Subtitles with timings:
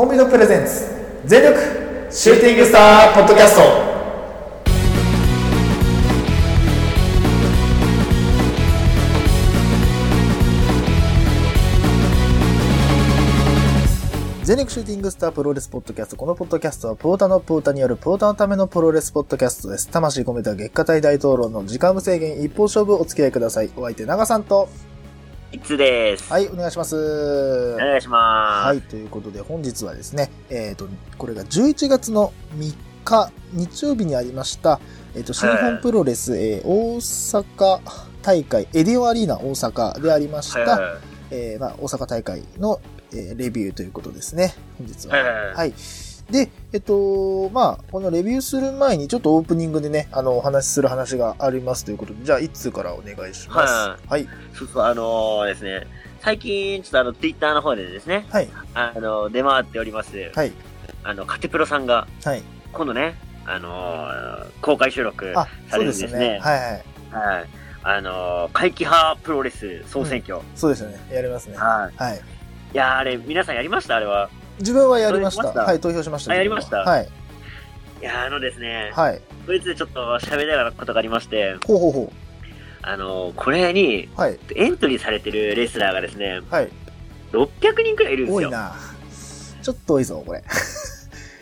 [0.00, 0.88] コンビのプレゼンツ
[1.26, 1.60] 全力
[2.10, 3.62] シューティングスターポッドキャスト
[14.42, 16.16] 全力シューティングスタープロレスポッドキャスト。
[16.16, 19.90] このポッドキャストは、ポータのポータによるポータのためのプロレスポッドキャストです。
[19.90, 23.70] 魂込めた月下大大討論の時間無制限一本勝負お付き合いください。
[23.76, 24.70] お相手、長さんと。
[25.52, 26.32] いつです。
[26.32, 27.74] はい、お願いします。
[27.74, 28.66] お願いします。
[28.66, 30.88] はい、ということで本日はですね、えっ、と、
[31.18, 34.78] これが11月の3日、日曜日にありました、
[35.16, 37.80] えっ、と、新日本プロレス、えー大阪
[38.22, 40.98] 大会、エディオアリーナ大阪でありました、
[41.32, 42.80] えーまあ、大阪大会の、
[43.12, 45.16] えーレビューということですね、本日は。
[45.56, 45.74] はい。
[46.30, 53.72] で、えっと、まあ、このレビューする前に、ちょっとオープニングでね、あの、お話しする話がありますということで、じゃあ、いつからお願いします。
[53.72, 54.26] ははい。
[54.54, 55.86] そうそう、あのーですね、
[56.20, 58.48] 最近、ちょっとあの、ツイッターの方でですね、はい。
[58.74, 60.52] あの、出回っております、はい。
[61.02, 62.42] あの、カテプロさんが、はい。
[62.72, 66.18] 今度ね、あのー公開収録あ、されるそうですね。
[66.18, 66.50] んですね。
[66.50, 67.36] はいはい。
[67.36, 67.46] はい。
[67.82, 70.38] あのー怪奇派プロレス総選挙。
[70.54, 71.00] そうですよね。
[71.10, 71.56] やりますね。
[71.56, 71.96] はい。
[72.02, 72.16] はい。
[72.16, 72.20] い
[72.74, 73.96] やー、あれ、皆さんやりました？
[73.96, 74.28] あれは。
[74.60, 75.48] 自分はやりました。
[75.48, 76.32] はい、投票しました。
[76.32, 77.08] あやりましたはい。
[78.00, 79.20] いやー、あのですね、はい。
[79.46, 82.12] こいつでちょっと喋りながらことがありまして、ほうほうほ
[82.82, 84.20] あのーこれに、う。
[84.20, 84.38] はい。
[84.54, 86.70] エントリーされてるレスラーがですね、はい。
[87.32, 87.48] 600
[87.84, 88.48] 人くらいいるんですよ。
[88.48, 88.74] 多いな。
[89.62, 90.42] ちょっと多いぞ、これ。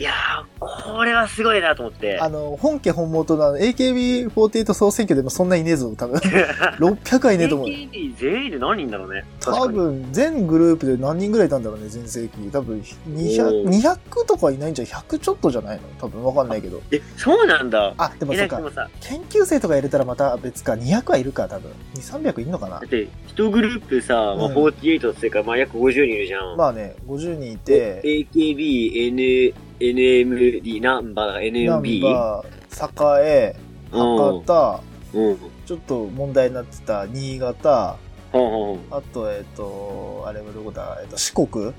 [0.00, 2.20] いやー、これはすごいなと思って。
[2.20, 6.16] あの、本家本元のあの AKB48 総選挙でもそんないねえぞ、多分。
[6.78, 7.66] 600はいねえと思う。
[7.66, 9.24] AKB 全員で何人だろうね。
[9.40, 9.66] 確多。
[9.68, 12.38] 分、全グループで何人ぐらいいたんだろうね、全盛期。
[12.52, 12.78] 多分、
[13.10, 15.82] 200、おー200とかいないんじゃ、100ちょっとじゃないの？
[16.00, 16.80] 多分、わかんないけど。
[16.92, 17.92] え、そうなんだ。
[17.98, 18.60] あ、でもえ、そうんか
[19.00, 21.72] 研究生とか入れたらまた別か、200はいるか、多分。
[21.96, 22.78] 2、300いんのかな？
[22.78, 26.56] だって、一グループさ、まあ、うん48っていうか、まあ、約50人いるじゃん。
[26.56, 32.02] まあね、50人いて、AKB、N、NMD、ナンバー、ナン NMB?
[32.02, 33.56] バー、栄、
[33.90, 34.82] 博多、
[35.14, 35.24] うん。
[35.24, 35.38] うん。
[35.66, 37.96] ちょっと問題になってた新潟、
[38.33, 41.72] ほんあと、えっ、と、あれはどこだ、えっ、と、四国？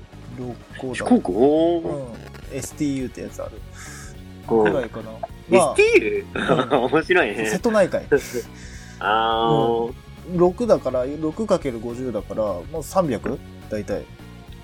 [0.94, 1.20] 四国？
[1.36, 1.82] おー。
[1.82, 2.12] うん。
[2.52, 3.52] STU ってやつある。
[3.56, 3.60] うん
[4.48, 5.10] ぐらいかな。
[5.48, 6.24] まあ、STU?
[6.90, 7.58] 面白い瀬ね。
[7.60, 8.02] 戸内海。
[8.98, 9.92] あー。
[10.34, 13.38] 6だから、6×50 だから、もう 300?
[13.70, 14.04] 大体。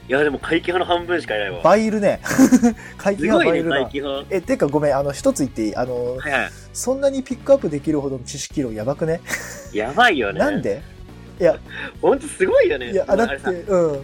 [0.08, 1.60] いや、でも、怪奇派の半分しかいないわ。
[1.62, 2.20] 倍いるね。
[2.96, 3.90] 怪奇すごいね、が倍いるな怪。
[3.90, 4.26] 奇派。
[4.30, 5.76] え、てかごめん、あの、一つ言っていい？
[5.76, 6.50] あの、はいはい。
[6.72, 9.20] そんなにピックアップできるほどの知識量やばくね？
[9.72, 10.38] やばいよね。
[10.38, 10.80] なんで？
[11.40, 11.56] いや、
[12.00, 12.92] ほんとすごいよね。
[12.92, 14.00] いや、あだって、うん、うん、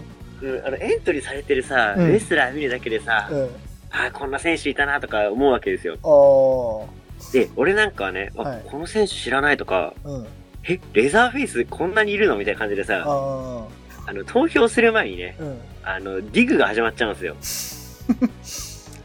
[0.67, 3.49] あの、エントリーされてるさ、うんレスラー見るだけでさ、うん。
[3.91, 5.97] あーこんな選手いたなとか思うわけですよ。
[6.03, 10.27] あで、俺なんかはね、あはいこの選手知らないとか、あ、うん。
[10.69, 12.37] え、レザーフェイスこんなにいるの？
[12.37, 13.67] みたいな感じでさ、あ
[14.07, 15.59] あの、投票する前にね、あ、うん。
[15.85, 17.37] あの、ディグが始まっちゃうんですよ。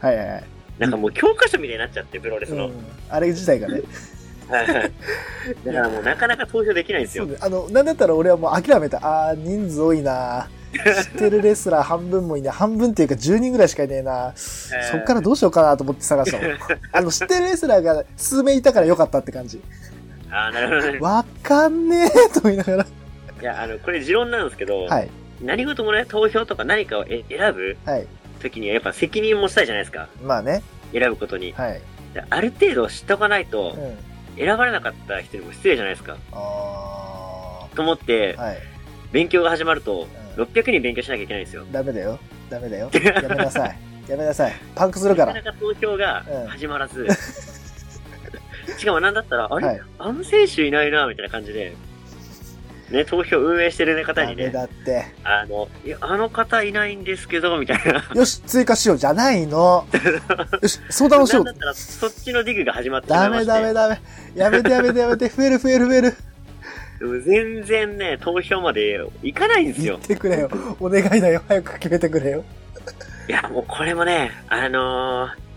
[0.00, 0.44] はいはいはい。
[0.78, 2.66] なんかもう教科書みたいになっちゃって、プロレスの。
[2.66, 2.72] うん。
[3.08, 3.82] あれ自体がね。
[4.48, 4.92] はいはい
[5.64, 7.28] だからもうなかなか投票できないんですよ。
[7.40, 8.98] あの、なんだったら俺はもう諦めた。
[8.98, 10.48] ああ、人数多いな。
[10.72, 12.54] 知ってるレスラー半分もいない。
[12.54, 14.32] 半分っていうか10人ぐらいしかいねえな。
[14.36, 16.58] そっからどうしようかなと思って探したもん。
[16.92, 19.60] あの、知ってるレスラーが数名いたからよかったって感じ。
[20.30, 20.98] ああ、なるほどね。
[21.00, 22.86] わかんねえと思いながら。
[23.40, 25.10] いや、あの、これ持論なんですけど、はい。
[25.40, 28.06] 何事もね、投票とか何かをえ選ぶはい。
[28.42, 30.08] 時にはやっぱ責任もしたいじゃないですか。
[30.22, 30.62] まあね。
[30.92, 31.52] 選ぶことに。
[31.52, 31.80] はい。
[32.14, 33.98] である程度知っとかないとう、ん。
[34.38, 36.16] 選ばれなかった人にも失礼じゃないですか。
[36.32, 38.58] あと思ってあ。、はい。
[39.12, 41.64] 勉強が始まると、うん600人勉強しなきゃいけないんですよ。
[41.72, 42.16] ダメだよ。
[42.48, 42.88] ダメだよ。
[42.94, 43.76] やめなさい。
[44.08, 44.52] やめなさい。
[44.76, 45.42] パンクするかなら。
[45.42, 47.08] かなか投票がうん始まらず、
[48.78, 49.80] しかもなんだったら、あれ、はい。
[49.98, 51.74] あの選手いないな、みたいな感じで、
[52.90, 55.04] ね、投票運営してる、ね、方にね、だって。
[55.22, 58.10] あの、いや、あの方いないんですけど、みたいな。
[58.14, 59.86] よし、追加しようじゃないの。
[60.62, 61.52] よし、相談をしようだ。
[61.52, 63.28] ったら、そっちのディグが始まってダ。
[63.28, 64.00] メダメダメ。
[64.34, 65.28] やめてやめてやめて。
[65.28, 66.14] 増える増える増える。
[66.98, 70.00] でも全然ね、投票まで行かないんです言よっ。
[70.00, 70.50] てくれよ。
[70.80, 71.42] お願いだよ。
[71.46, 72.44] 早く決めてくれよ。
[73.28, 75.47] いや、もうこれもね、あのー、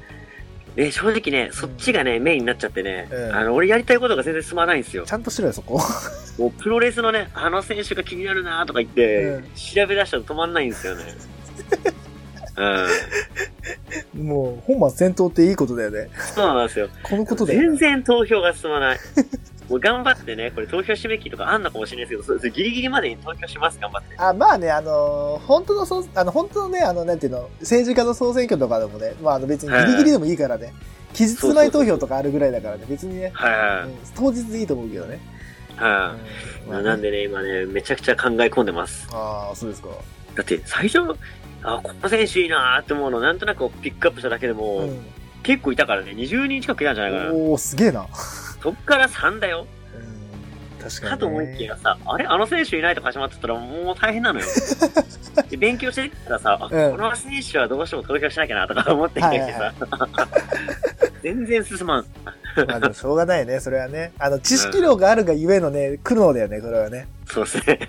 [0.76, 5.12] ね、正直ね、そっちがね、メインになっちゃってね、うんあの、俺やりたいことが全然進まないんですよち。
[5.12, 5.80] ゃんとしろよ、そこ。
[6.38, 11.04] もうプロレスのね、あの選手が気になるなとか言って、うん調べ出したら止まんないんですよね。
[14.16, 14.28] うん。
[14.28, 16.10] もう、本末転倒っていいことだよね。
[16.36, 16.90] そうなんですよ。
[17.04, 17.78] このことだよ全ね。
[17.78, 19.00] 然投票が進まない。
[19.72, 24.16] もう頑張ってね、これ投票締め切りとかあんのかもしれないですけど、そそれギリギリまでに投票します、頑張って。
[24.18, 30.74] あ、まあね、あのー本当のそう、あの、本当のね、あの、なんていうの、政治家の総選挙とかでもね、まあ、あの別にギリギリでもいいからね、
[31.14, 35.20] 期日前投票とかあるぐらいだからね、別にね、うん当日でいいと思うけどね。
[35.78, 36.16] は
[36.66, 39.08] い、うんまあねなんでね、今ね、めちゃくちゃ考え込んでます。
[39.14, 39.88] ああ、そうですか。
[40.36, 41.00] だって、最初、
[41.64, 45.00] あ、この選手いいなーって思うのなんとなくピックアップしただけでも、うん。
[45.44, 47.34] 結構いたからね、20人近くいたんじゃないかな。
[47.34, 48.06] おー、すげえな。
[48.62, 49.68] そっから3だよ。
[49.96, 49.98] う
[50.80, 50.84] ん。
[50.84, 51.10] 確かに、ね。
[51.12, 52.26] かと思いきやさ、あれ？
[52.26, 54.46] あの選手いないとか始まってたらもう大変なのよ。
[55.50, 59.74] で勉強してたらさ、あうんこの選手はどうしても投票しなきゃなとか思ってきてさ、
[61.24, 62.06] 全然進まん。
[62.68, 64.12] まあでもしょうがないね、それはね。
[64.20, 67.08] あの、知識量があるがゆえのね、苦悩だよね、これはね。
[67.28, 67.80] そうですね。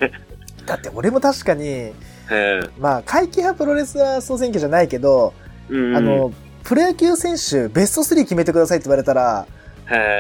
[0.67, 1.93] だって俺も確かに、
[2.31, 5.35] うんまあ、会期派プロレスラー総選挙じゃないけど、
[5.69, 5.97] うん。
[5.97, 6.33] あの、
[6.63, 9.53] プロ野球選手ベスト3決めてくださいって言われたら、はい、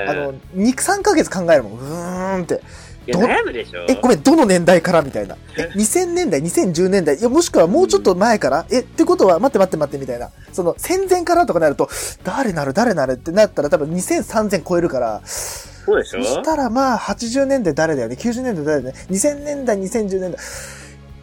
[0.08, 1.72] あの、2、3ヶ月考えるもん。
[1.78, 2.60] うーんって。
[3.06, 3.84] 悩むでしょ。
[3.88, 5.36] え、ごめん、どの年代からみたいな。
[5.58, 10.30] え、2000年代、2010年代、いや、もしくはもうちょっと前から、え、ってことは、待って待って待ってみたいな。
[10.52, 11.88] その、戦前からとかなると、
[12.22, 16.22] 誰なる誰なるってなったら多分2000、3000超えるから、そうでしょ？
[16.22, 20.38] そしたらまあ、80年代誰だよね、90年代誰だよね、2000年代、2010年代、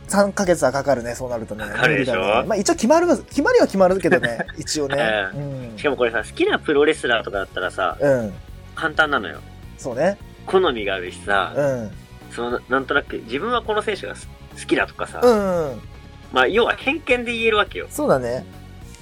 [0.10, 1.66] 3ヶ月はかかるね、そうなるとね。
[1.66, 2.16] かかるでしょ？
[2.42, 4.98] ねまあ一応決まる、決まりは決まるけどね、 一応ね。
[5.78, 8.20] しかもこれさ、好きなプロレスラーとかだったらさ、うん。
[8.20, 8.34] うん。
[8.76, 9.40] 簡単なのよ。
[9.78, 10.18] そうね。
[10.46, 11.92] 好みがあるしさ、うん。
[12.32, 14.20] その、なんとなく、自分はこの選手が好
[14.68, 15.82] きだとかさ、うん、うん。
[16.32, 17.88] まあ、要は偏見で言えるわけよ。
[17.90, 18.46] そうだね。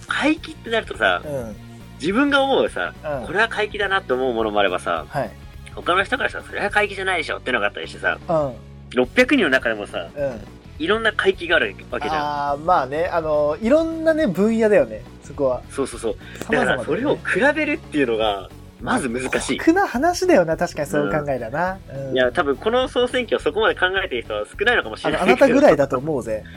[0.07, 1.55] 回帰ってなるとさう、ん。
[1.99, 5.29] 自分が思うさ、うんこれは回帰だなって思うものもあればさ、はい。
[5.75, 8.55] 他の人からしたらそれは回帰じゃないでしょってのがあったりしてさ、うん。
[9.01, 10.41] 600人の中でもさ、うん。
[10.79, 12.21] いろんな回帰があるわけじゃん。
[12.21, 15.61] ああ、まあね、あの、いろんなね、分野だよね、そこは。
[15.71, 16.15] そうそうそう。
[16.51, 18.49] だからそれを比べるっていうのが、
[18.81, 19.57] まず難しい。
[19.57, 21.79] 酷な話だよな、確かにそういう考えだな。
[22.09, 25.31] うんいや、多分この総選挙をそこまで考えている人は少ないのかもしれないけど。
[25.31, 26.43] あなたぐらいだと思うぜ。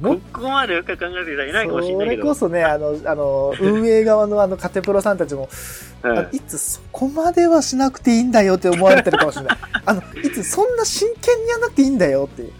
[0.00, 2.22] もここまで深く考えている人はいないかもしれそないけど。
[2.22, 5.48] れこそね、あの、あの、運営側のあの、カテプロさんたちも、
[6.02, 9.58] うんいつそこまではしなくていいんだよって思われてるかもしれない。
[9.86, 12.52] あの、いつそんな真剣にやらなくていいんだよっていう。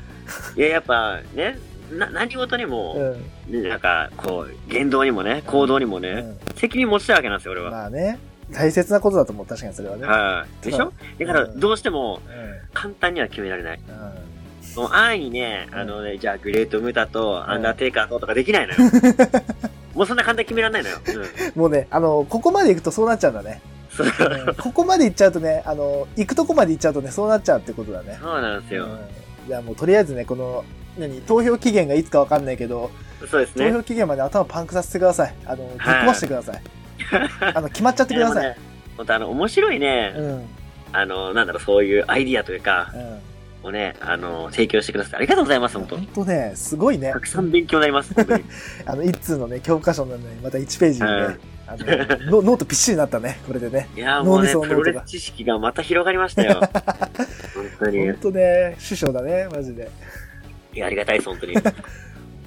[0.57, 1.59] いや、やっぱね、
[1.93, 3.17] な、何事にも、
[3.51, 3.69] うん。
[3.69, 7.73] なんか、こう、言動にもね、行動にもね、責任持ちたいわけなんですよ、俺うん、は。
[7.73, 8.19] まあね、
[8.53, 10.05] 大切なことだと思う、確かにそれはね。
[10.07, 10.65] はい。
[10.65, 10.93] でしょ？
[11.19, 13.81] だから、うんどうしても、うん簡単には決められない。
[13.87, 14.33] うん
[14.75, 18.79] もう安易にね、あのね、じゃあグレートムタとアンダーテイカーととかできないのよ。
[19.95, 20.97] もうそんな簡単に決められないのよ。
[21.55, 21.61] うん。
[21.61, 23.61] もうね、あの、ここまで行くとそうなっちゃうんだね。
[24.59, 28.19] ここまで行っちゃうとね、あの、行くとこまで行っちゃうとね、そうなっちゃうってことだね。
[28.23, 28.85] そうなんですよ。
[28.85, 28.99] うん
[29.47, 30.65] じゃあもうとりあえずね、この、
[30.99, 32.91] 何、投票期限がいつかわかんないけど、
[33.31, 33.71] そうですね。
[33.71, 35.35] 投票期限まで頭パンクさせてください。
[35.47, 36.62] あの、ぶっ壊してください。
[37.55, 38.56] あの、決まっちゃってください。
[38.97, 40.25] 本当あの、面白いね、うん。
[40.25, 40.44] うん。
[40.93, 42.93] あの、なんだろう、そういうアイディアというか、
[43.62, 47.21] をね、あの、提供してくださってありがとうございます、本当ほんとね、すごいねた。
[47.21, 48.12] くさん勉強になります。
[48.87, 51.38] あの、一通のね、教科書のね、また1ページにね、
[51.73, 53.89] あのノ、ノートびっしりになったね、これでね。
[53.97, 56.61] いや、もうね、プロレス知識がまた広がりましたよ。
[57.55, 58.07] 本当に。
[58.07, 59.91] ほんとね、師匠だね、マジで。
[60.75, 61.55] いや、ありがたいです、本当に。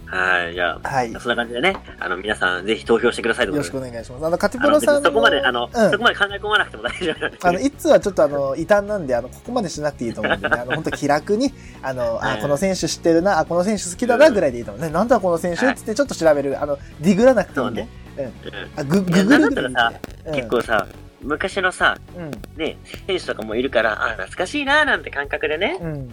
[0.08, 1.12] はい、じゃあ、はい。
[1.12, 3.72] よそんな感じでね、あの、皆さんぜひ投票してくださいというろし。
[3.72, 4.26] くお願いします。
[4.26, 7.68] あの、カテプロさんそこまで、あの、うんそこまで考え込まなくても大丈夫なんですあの、けど。
[7.70, 14.90] 一通はちょっとあの、異端なんで、あの、ここまでしなくていいと思うんでね、あの、本当気楽に、あの、あ、うんこの選手知ってるな、あ、この選手好きだな、ぐらいでいいと思うね。
[14.90, 16.62] なんだこの選手はいつってちょっと調べる。
[16.62, 17.88] あの、ディグらなくていいんで。
[18.18, 18.34] うん
[18.76, 19.94] あ、グ、ググるなんだったらさ
[20.26, 20.88] うん結構さ、
[21.22, 22.32] 昔のさ、うん。
[22.58, 22.78] ね、
[23.08, 25.94] 選手とかもいるから、あ、懐かしいなーなんて感覚でね、うん。
[25.94, 26.10] うん。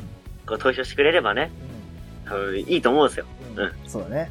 [0.46, 1.50] こう投票してくれればね、
[2.26, 3.26] 多分いいと思うんですよ。
[3.56, 4.30] うんうんそうだね。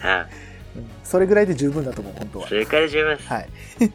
[0.00, 0.26] はい。
[0.76, 2.48] うんそれぐらいで十分だと思う、本当は。
[2.48, 3.28] 正解で十分です。
[3.28, 3.48] はい。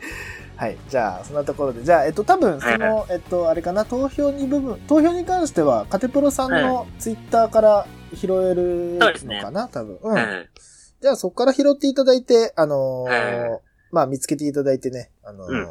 [0.58, 0.78] はい。
[0.90, 1.84] じゃあ、そんなところで。
[1.84, 9.96] じゃあ、えっと、多分、そはいの、えっと、あれかな、投票に部分、投票に関しては、カテプロさんのツイッターから拾えるそうですねのかな、多分。
[9.96, 10.00] う。
[10.04, 10.46] うんん。
[11.06, 15.68] じゃあ、そこから拾っていただいて、あのーはいまあ、見つけていただいてね、あのーうん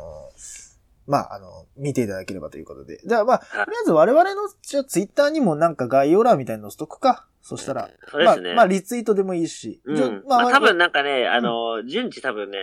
[1.08, 3.00] まあ、あの、見ていただければということで。
[3.04, 7.26] じゃあ、まあ、とはいりあえず我々の、じゃあ、ツイッターにもなんか概要欄みたいなのしとくか。
[7.42, 7.90] そしたら。
[8.06, 8.46] そうですね。
[8.50, 9.82] まあ、まあ、リツイートでもいいし。
[9.84, 10.22] うん。
[10.28, 12.58] まあ、我々多分なんかね、あの、順次多分ね、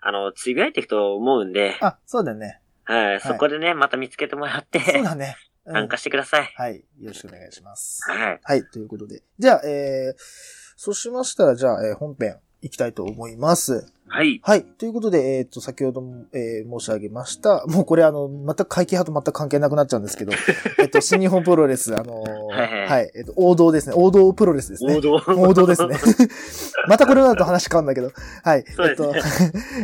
[0.00, 2.60] あの、つぶやいていくと思うんで、あ、そうだね。
[2.82, 3.20] はい。
[3.20, 5.36] そこでね、また見つけてもらって、そうだね。
[5.38, 6.52] うん参加してください。
[6.56, 6.76] はい。
[7.00, 8.00] よろしくお願いします。
[8.08, 8.40] はい。
[8.42, 8.64] はい。
[8.64, 9.22] ということで。
[9.38, 13.86] じゃあ、えー、そうしましたら、じゃあ、えー本編行きたいと思います。
[14.08, 14.40] はい。
[14.42, 14.64] はい。
[14.64, 17.64] ということで、えっ、と、先ほども、えー申し上げました。
[17.66, 20.32] もうこれ、あの、全く会期派と全く関係なくなっちゃうんですけど、
[20.78, 23.12] えっと、新日本プロレス、あのーはいはいはい。
[23.14, 23.94] えっ、と、王道ですね。
[23.96, 25.00] 王道プロレスですね王。
[25.00, 25.22] 道。
[25.26, 25.96] 王道ですね。
[26.88, 28.12] またこれだと話変わるんだけど。
[28.42, 28.64] はい。
[28.74, 29.22] そうですねえっ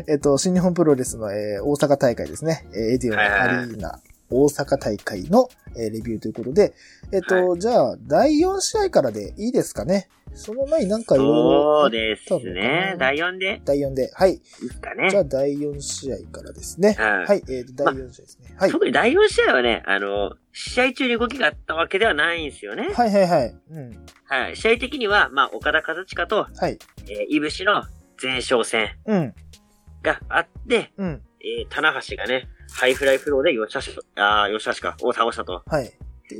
[0.02, 2.66] と、 えっと、新日本プロレスの、えー大阪大会ですね。
[2.75, 3.99] えーエディオンアリーナ
[4.33, 6.75] 大阪大会の、えーレビューということで、
[7.12, 10.09] えっ、と、じゃあ、第4試合からでいいですかね。
[10.35, 11.81] その前になんかいろいろ。
[11.83, 12.97] そうですね。
[12.99, 14.11] 第4で第4で。
[14.15, 14.35] はい。
[14.35, 15.11] いいですかね。
[15.11, 16.97] じゃあ、第4試合からですね。
[16.99, 17.43] うんはい。
[17.51, 18.55] えっ、と、第4試合ですね。
[18.59, 18.71] はい。
[18.71, 22.91] 特に第4試合はね、あの、試合中に動きがあったわけではないんですよね。
[22.95, 23.55] はいはいはい。
[23.71, 24.07] うん。
[24.25, 24.57] はい。
[24.57, 26.79] 試合的には、まあ、岡田和親と、はい。
[27.09, 27.83] えー、飯伏の
[28.21, 29.35] 前哨戦うん。
[30.03, 31.23] があって、うん。
[31.41, 35.62] えー、棚橋がね、ハイフライフローで吉橋、あー吉橋か、を倒したと。
[35.67, 35.93] はい。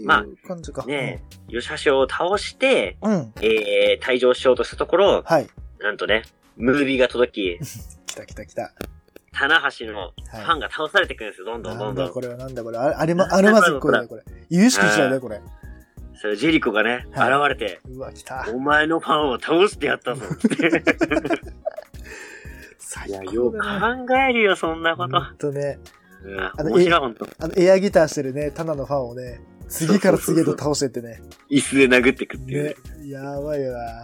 [0.05, 0.85] まあ感じか。
[0.87, 3.13] ね YOSHI-HASHIを倒して、うん。
[3.13, 3.33] うん。
[3.41, 5.47] えー、退場しようとしたところ、はい。
[5.81, 6.23] なんとね、
[6.57, 7.59] ムービーが届き、
[8.07, 8.73] 来た来た来た。
[9.33, 12.21] 棚橋のファンが倒されてくるんですよ、どんどんどどんなんんだこ。
[12.21, 12.79] れはなんだこれ。
[12.79, 14.23] あれ、あれま、あれまずっこいね、 これ。
[14.51, 15.41] 有識者だね、これ。
[16.15, 18.47] それジェリコがね、はい現れて、うわ、来た。
[18.55, 20.85] お前のファンを倒してやったぞって。
[22.79, 24.07] 最いや、よう高だね。
[24.07, 25.19] 考えるよ、そんなこと。
[25.19, 25.79] ほんとね。
[26.25, 27.29] うん、あの面白い、ほんと。
[27.39, 31.23] あの、エアギターしてるね、タナのファンをね、次から次へと倒してってね。
[31.51, 33.09] 椅子で殴ってくっていうねね。。
[33.09, 34.03] やばいよな。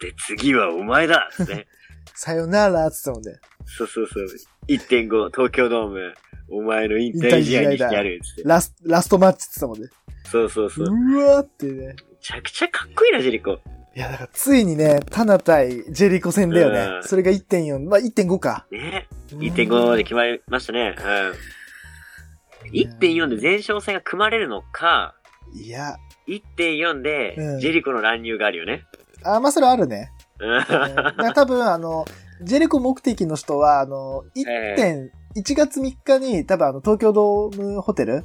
[0.00, 1.66] で、次はお前だっつって。
[2.14, 3.40] さよならっつってたもんね。
[3.66, 4.26] そうそうそう。
[4.68, 6.14] 1.5、東京ドーム、
[6.50, 8.42] お前の引退試合にしてやるっつって。
[8.44, 9.88] ラス、ラストマッチって言ってたもんね。
[10.24, 10.86] そうそうそう。
[10.86, 11.86] うわーってね。
[11.86, 13.58] めちゃくちゃかっこいいな、ジェリコ。
[13.94, 16.96] いや、だからついにね、タナ対ジェリコ戦だよね。
[16.96, 18.66] うんそれが1.4、まあ1.5か。
[18.70, 19.08] ね。
[19.30, 20.96] 1.5で決まりましたね。
[20.98, 22.70] うん。
[22.70, 25.14] 1.4で前哨戦が組まれるのか、
[25.54, 25.96] いや、
[26.26, 28.84] 1.4でうんジェリコの乱入があるよね。
[29.24, 30.10] あ、まあそれあるね。
[30.38, 30.50] うん。
[30.52, 32.06] うんだから多分、あの、
[32.40, 38.24] ジェリコ目的の人は、あの、え1.1月3日に多分あの、東京ドームホテル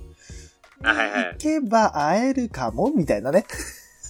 [0.84, 3.46] あはいはい行けば会えるかもみたいなね。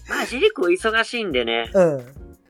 [0.09, 2.05] まあ、ジェリコ忙しいんでね、うん。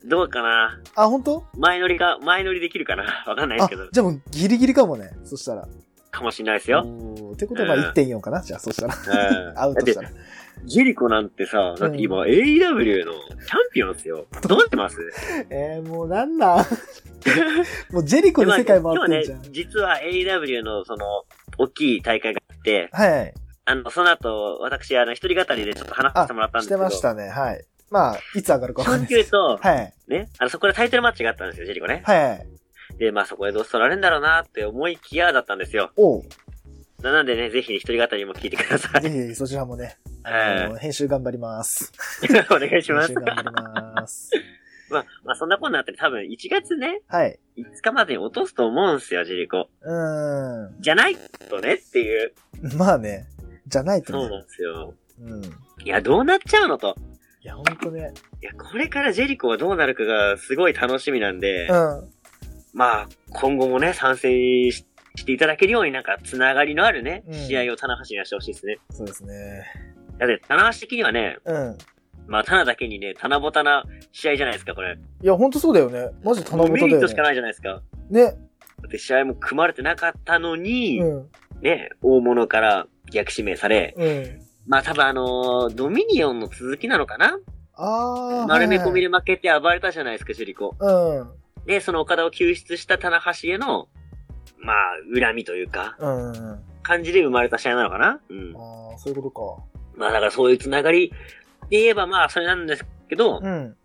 [0.10, 0.80] どうかな。
[0.96, 1.44] あ、本当？
[1.58, 5.12] 前乗りが、前乗りできるかな わかんないですあけど、、じゃあもうギリギリかもね。
[5.24, 5.68] そしたら。
[6.12, 6.84] かもしれないですよ。
[6.86, 8.96] おーってことはまあうん1.4かなじゃあそしたら。
[8.96, 9.56] うん。
[9.56, 10.14] 会うとしたらだ。
[10.14, 10.20] って
[10.66, 14.26] ジェリコなんてさ、だって今 AEW のチャンピオンですよ。
[14.48, 14.98] どうしてます？
[15.52, 16.66] えー、もうなんだ
[17.92, 19.38] もうジェリコで世界回ってんじゃん。
[19.38, 21.06] 今日ね、実は AEW のその、
[21.58, 23.34] 大きい大会があって、はい。
[23.70, 26.90] あの、その後、私、あの、一人語りでちょっと話させてもらったんですけど。
[26.90, 27.28] してましたね。
[27.28, 27.66] はい。
[27.90, 29.32] まあ、いつ上がるかわかん本ないです。
[29.32, 29.94] と、はい。
[30.08, 32.02] ね、あの、そこでタイトルマッチがあったんですよ、ジェリコね。
[32.06, 32.48] はい。
[32.98, 35.92] で、まあそこでどうせ取られるんだろうなって思いきやだったんですよ。
[35.98, 36.24] おう。
[37.02, 39.02] ななんでね、ぜひ一人語りも聞いてください。
[39.02, 41.92] ぜひ、そちらもね、あはの、編集頑張ります。
[42.50, 43.26] お願いします編集。
[43.26, 44.32] 頑張ります。
[44.90, 47.38] まあ、まあそんなことになって多分1月ね、はい。
[47.58, 49.70] 5日までに落とすと思うんすよ、ジェリコ。
[49.82, 51.18] うーじゃない
[51.50, 52.34] とねっていう。
[52.64, 52.78] ん。
[52.78, 53.28] まあね、
[53.68, 54.20] じゃないとね。
[54.20, 54.94] そうなんですよ。
[55.22, 55.44] うん。
[55.44, 55.48] い
[55.86, 56.96] いや、どうなっちゃうのと。
[57.48, 58.14] や、ほんとね。
[58.42, 62.10] いや、これからジェリコはどうなるかがすごい楽しみなんで、うん。
[62.74, 68.78] まあ、今後もね、参戦ししていただけるようになんか、つながりのあるね、うん試合を棚橋にはしてほしいですね。
[68.92, 69.64] そうですね。
[70.20, 71.78] だって、棚橋的にはね、うん。
[72.28, 74.96] まあ、棚だけにね、棚ぼたな試合じゃないですか、これ。
[75.24, 76.10] いや、ほんとそうだよね。
[76.24, 76.94] マジ棚もうぼただよね。
[76.94, 77.82] メリットしかないじゃないですか。
[78.12, 78.24] ね。
[78.26, 78.32] だ
[78.88, 81.30] って試合も組まれてなかったのに、うん。
[81.62, 84.42] ね、大物から逆指名され、うん。
[84.68, 87.38] まあ多分あのードミニオンの続きなのかな？
[87.74, 88.48] あー。
[88.48, 89.10] 丸め込みで。
[89.10, 90.76] で負けて暴れたじゃないですか、ジェリコ。
[90.80, 91.30] うん。
[91.66, 93.88] で、その岡田を救出した棚橋への、
[94.60, 94.76] まあ、
[95.14, 96.32] 恨みというか、うん。
[96.32, 98.20] あ感じで生まれた試合なのかな？
[98.30, 98.56] うん。
[98.56, 99.30] ー、そういうこ
[99.94, 101.10] とまあだからそういうつながり
[101.70, 103.48] で言えばまあそれなんですけど、か。
[103.48, 103.76] うん。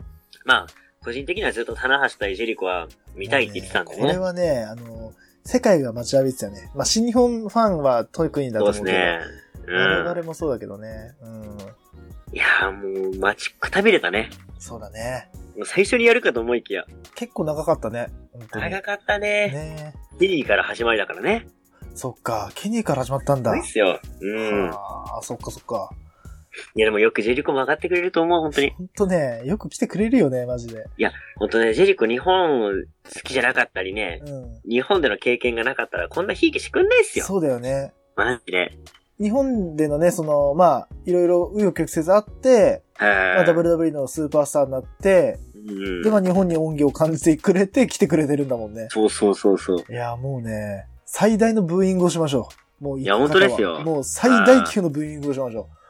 [0.45, 0.67] まあ、
[1.03, 4.19] 個人的にはずっと棚橋対ジェリコは見たいって言ってたんでこれね。
[4.19, 5.13] はね、あの、
[5.45, 6.71] 世界が待ちわびてたよね。
[6.73, 8.97] まあ、新日本ファンは特にだとそう思うけど。
[8.97, 9.73] ですね。
[9.73, 10.05] う我ん。
[10.05, 11.13] 々もそうだけどね。
[11.21, 11.57] うん。
[12.33, 14.29] いやーもう、待ちくたびれたね。
[14.57, 15.29] そうだね。
[15.57, 16.85] もう最初にやるかと思いきや。
[17.15, 18.07] 結構長かったね。
[18.51, 19.49] 長かったね。
[19.49, 21.47] ねデリーから始まりだからね。
[21.95, 22.51] そっか。
[22.55, 23.51] ケニーから始まったんだ。
[23.51, 23.99] そうですよ。
[24.21, 24.69] うん。
[24.71, 25.91] ああ、そっかそっか。
[26.75, 28.69] いやでもよくジェリコも上がってくれると思う、本当に。
[28.71, 30.85] ほんとね、よく来てくれるよね、マジで。
[31.37, 32.71] 本当ね、ジェリコ日本
[33.03, 34.69] 好きじゃなかったりね、うん。
[34.69, 37.25] 日本での経験がなかったらこんなひいきしてくんないっすよ。
[37.25, 37.93] そうだよね。
[38.15, 38.77] マジで。
[39.19, 48.87] 日本でのね、その、まあ、いろいろ紆余曲折あって、まあ、あ WWE のスーパースターになって、うんで、まあ、日本に恩義を感じてくれて来てくれてるんだもんね。
[48.89, 49.77] そうそうそうそう。
[49.89, 52.49] いや、もうね、最大のブーイングをしましょ
[52.81, 52.83] う。
[52.83, 55.82] もういや本当ですよもう最大級のブーイングをしましょう。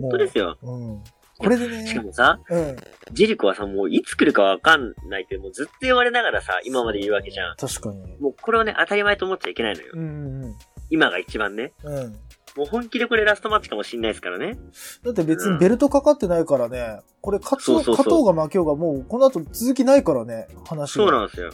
[0.00, 0.58] 本当ですよ。
[0.62, 1.04] うん。
[1.36, 2.76] これでね、しかもさ、うん。
[3.12, 7.56] ジェリコはさ、もういつ来るかわかんないって、もうずっと言われながらさ、今まで言うわけじゃん。
[7.56, 8.16] 確かに。
[8.18, 9.92] もうこれをね、当たり前と思っちゃいけないのよ。
[9.94, 10.54] うんうん
[10.90, 11.72] 今が一番ね。
[11.82, 11.94] うん。
[11.94, 12.18] うん。
[12.56, 14.56] もう本気でこれラストマッチかもしんないですからね。
[15.02, 21.04] だって別にベルトかかってないからね、これ勝つ、そう勝とうが負けようがもうこの後続きないからね、話が。
[21.04, 21.50] そうなんですよ。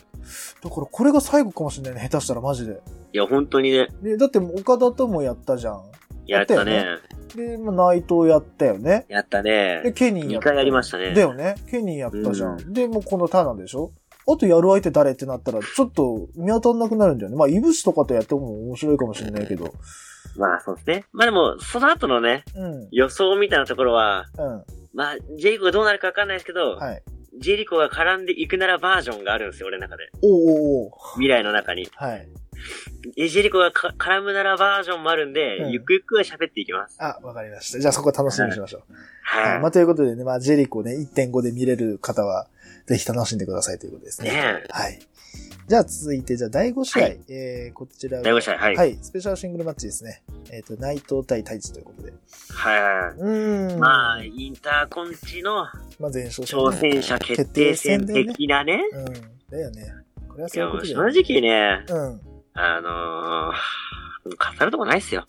[0.62, 2.80] だからこれが最後かもしれないね、下手したらマジで。
[3.12, 3.88] いや、本当にね。
[4.02, 5.82] ね、だってもう岡田ともやったじゃん。
[6.30, 6.84] やったね。
[7.34, 9.06] で、まあ、内藤やったよね。
[9.08, 9.92] やったで、ね。
[9.92, 10.50] ケニーやった。
[10.50, 11.14] 二回やりましたね。
[11.14, 11.56] だよね。
[11.70, 12.60] ケニーやったじゃん。
[12.60, 13.92] うで、もうこのターナでしょ
[14.28, 17.36] あとやる相手誰ってなったら、ちょっと見当たんなくなるんだよね。
[17.36, 19.72] まあ、イブシとかとやっても面白いかもしれないけど。
[20.36, 21.04] まあそうですね。
[21.12, 22.88] まあでも、その後のね、うん。
[22.92, 24.64] 予想みたいなところは、うん。
[24.94, 27.02] まあ、ジェリコがどうなるかわかんないですけど、はい。
[27.38, 30.10] ジェリコが絡んでいくならバージョンがあるんですよ、俺の中で。
[30.22, 31.88] おうおうおう未来の中に。
[31.94, 32.28] はい。
[33.16, 36.96] えジェリコがか絡むならバージョンもあるんで、うんゆくゆくは喋っていきます。
[36.98, 37.80] あ、わかりました。
[37.80, 38.82] じゃあそこ楽しみにしましょう。
[39.22, 39.52] はい。
[39.52, 39.60] はい。
[39.60, 42.48] まあ、ということでね、まあ、ジェリコね、1.5で見れる方は、
[42.86, 44.30] ぜひ楽しんでくださいということですね。
[44.30, 44.98] ねはい。
[45.68, 47.02] じゃあ続いて、じゃあ第5試合。
[47.02, 48.98] はいえー、こちらが第5試合はいはい。
[49.00, 50.22] スペシャルシングルマッチですね。
[50.50, 52.12] えっ、と、内藤対太一ということで。
[52.52, 53.20] はい。
[53.20, 53.78] うーん。
[53.78, 55.66] まあ、インターコンチの
[56.00, 58.80] まあ、前哨戦、挑戦者決定戦的なね。
[58.92, 59.04] うん。
[59.48, 59.94] だよね。
[60.28, 60.94] これはいそういうことね。
[60.94, 62.20] 直ね、うん。
[62.54, 65.24] あのー、語るとこないっすよ。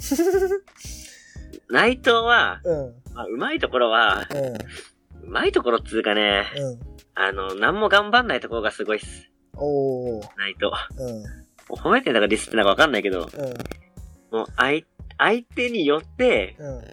[1.70, 2.94] 内藤は、うん。
[3.14, 5.28] まあ、うまいところは、うん。
[5.28, 6.80] うまいところっつうかね、うん。
[7.16, 9.32] あの、何も頑張んないところがすごいっす。
[9.56, 10.28] おー。
[10.38, 10.72] 内藤。
[10.98, 11.24] うん。
[11.24, 11.28] も
[11.72, 14.38] う褒めてんだかディスってんだかわかんないけど、うん。
[14.38, 14.84] もう相、
[15.18, 16.78] 相手によって、うん。
[16.78, 16.84] う、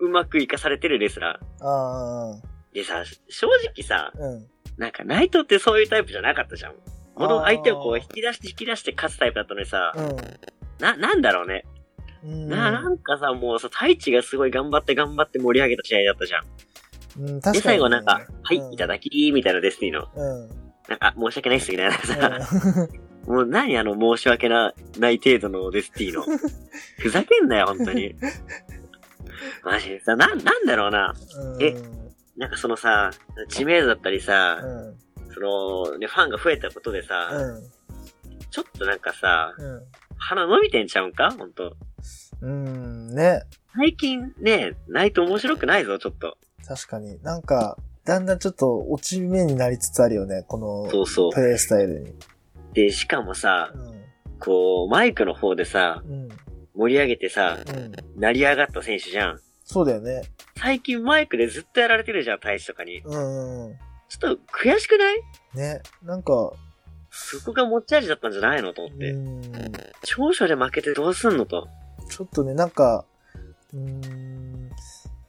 [0.00, 2.74] うまくいかされてるレスラあー。
[2.74, 4.20] でさ、正直さ、ー。
[4.20, 4.46] うん。
[4.76, 6.74] なんか内藤ってそういうタイプじゃなかったじゃん。
[7.20, 11.64] もともと相手をこう引き出して引き出して勝つタイプだったのにさ、うな、なんだろうね。
[12.26, 12.48] ん。
[12.48, 16.44] な、なんかさ、もうさ、太一がすごい頑張って頑張って盛り上げた試合だったじゃん。
[17.18, 20.08] うん、確かに、で、最後なんか、はい、うんいただき、みたいなデスティーノ。
[20.14, 20.48] うん。
[20.88, 22.38] なんか、あ申し訳ないっすみたいなさ、
[23.26, 23.30] うん。
[23.34, 26.24] もう何あの申し訳なない程度のデスティーノ。
[26.98, 28.14] ふざけんなよ、本当に。
[29.62, 31.14] マジでさ、なん、なんだろうな。
[31.60, 31.74] え
[32.36, 33.10] なんかそのさ、
[33.48, 35.09] 知名度だったりさ、うん。
[35.32, 37.30] その、ね、ファンが増えたことでさ、
[38.50, 39.82] ちょっとなんかさ、うん。
[40.18, 41.30] 鼻伸びてんちゃうんか？
[41.30, 41.76] ほんと。
[42.42, 43.14] うん。
[43.14, 43.42] ね。
[43.74, 46.36] 最近ね、ないと面白くないぞ、ちょっと。
[46.66, 47.22] 確かに。
[47.22, 51.40] なんか、だんだんちょっと落ち目になりつつあるよね、このそうそうプ。
[51.40, 52.14] レイスタイルに。
[52.74, 54.04] で、しかもさう、ん。
[54.38, 56.28] こう、マイクの方でさ、うん。
[56.74, 57.92] 盛り上げてさ、うん。
[58.16, 59.40] 成り上がった選手じゃん。
[59.64, 60.22] そうだよね。
[60.58, 62.98] 最近マイクでずっとやられてるじゃん、大使とかに。
[63.00, 63.78] うんうん。
[64.10, 65.22] ちょっと悔しくない？
[65.54, 65.82] ね。
[66.02, 66.52] なんか、
[67.10, 69.10] そこが持ち味だったんじゃないのと思って。
[69.10, 69.42] うん。
[70.02, 71.68] 長所で負けてどうすんのと。
[72.08, 73.04] ちょっとね、なんか、
[73.72, 74.70] うーん、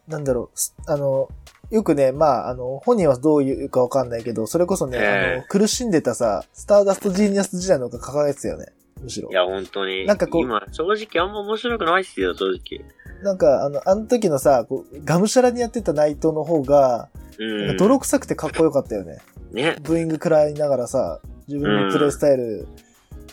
[0.08, 1.30] なんだろうす、あの、
[1.70, 8.65] よくね、まあ、あの、本人はどう言うかわかんないけど、それこそね、ええあの、苦しんでたさ、スターダストジーニアス時代の方が掲げてたよね。
[9.00, 9.34] むしろい。
[9.34, 10.06] や、本当に。
[10.06, 12.84] なんかこう今、正直あんま面白くないっすよ、正直。
[13.22, 17.68] なんか、あの、あの時のさ、こうがむしゃらにやってた内藤の方が、うん。
[17.68, 19.20] なんか泥臭くてかっこよかったよね。
[19.52, 19.76] ね。
[19.82, 22.68] ブーイング食らいながらさ、自分のプレイスタイル、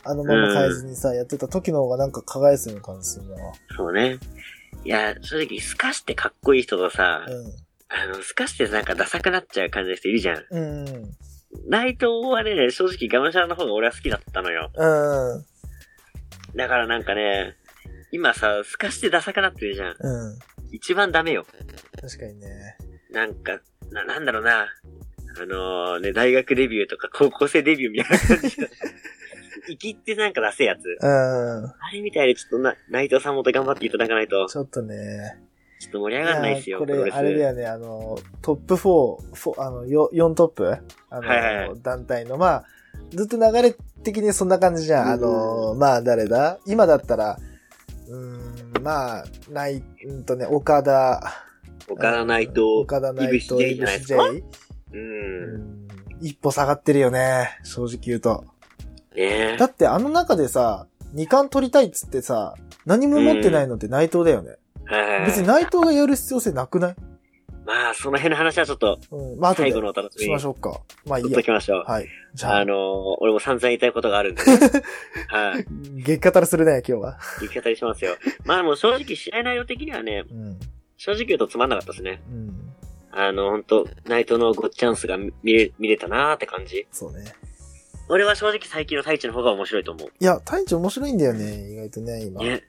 [0.05, 3.37] あのまま変えずにさ、やってた時の方がなんか輝いてるような感じするな。
[3.77, 4.19] そうね。
[4.85, 7.27] いや、正直、透かしてかっこいい人とさ、
[7.89, 10.45] あの、透かしてなんかダサくなっちゃう感じの人いるじゃん。
[10.51, 10.89] うん。
[10.89, 11.11] うん。
[11.69, 14.71] 内藤はね、正直ガムシャラの方が俺は好きだったのよ。
[14.75, 16.57] うん。
[16.57, 17.57] だからなんかね、
[18.13, 19.97] 今さ、透かしてダサくなってるじゃん。
[19.99, 20.39] うん。
[20.73, 21.45] 一番ダメよ。
[22.01, 22.77] 確かにね。
[23.11, 24.67] なんか、な、なんだろうな。
[25.41, 28.71] あのね、大学デビューとか高校生デビューみたいな感じで。
[29.69, 30.85] 生きってなんか出せやつ。
[31.01, 31.65] うん。
[31.67, 35.39] あれみたいでちょっとな、内藤さんもっと頑張っていただかないと、ちょっとね。
[35.79, 36.81] ちょっと盛り上がらないですよ。
[36.81, 38.79] やこれ、あれだよね、あの、トップ4、
[39.35, 40.77] フォあの、よ4トップ？
[41.11, 42.65] あの、はいはいは団体の、まあ、
[43.11, 45.09] ずっと流れ的にそんな感じじゃん。
[45.13, 46.59] あの、まあ、誰だ？
[46.67, 47.39] 今だったら、
[48.09, 51.21] うーん、まあ、ない、うんとね、岡田、
[51.89, 54.45] 岡田内藤、岡田内藤、イブシ J じゃないう。
[54.93, 55.89] うんん
[56.21, 58.45] 一歩下がってるよね、正直言うと。
[59.15, 62.55] ねだってあの中でさ、二冠取りたいっつってさ、
[62.87, 64.57] 何も持ってないのって内藤だよね。
[64.85, 66.97] はい別に内藤がやる必要性なくない？
[67.69, 69.39] まあ、その辺の話はちょっと、うん。
[69.39, 70.81] まあ、最後のお楽しみにしましょうか。
[71.05, 71.85] まあいいやときましょう。
[71.87, 72.09] はい。
[72.33, 72.77] じゃあ、あのー、
[73.21, 74.41] 俺も散々言いたいことがあるんで、
[75.29, 75.67] はい。
[76.03, 77.19] 激化たらするね、今日は。
[77.41, 78.17] 言い方にしますよ。
[78.47, 80.59] まあでも正直試合内容的にはね、うん。
[80.97, 82.23] 正直言うとつまんなかったですね。
[82.31, 82.75] うん。
[83.11, 86.87] あの、本当ナイトのゴッチャンスが見れ、見れたなーって感じ。
[86.91, 87.35] そうね。
[88.09, 90.09] 俺は正直最近の太一の方が面白いと思う。
[90.19, 92.41] いや、太一面白いんだよね、意外とね、今。
[92.41, 92.63] ね。